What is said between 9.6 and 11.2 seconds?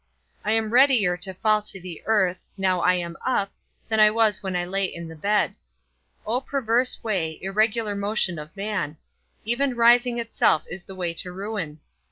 rising itself is the way